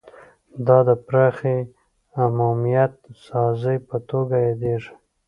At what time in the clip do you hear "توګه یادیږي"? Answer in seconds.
4.09-4.93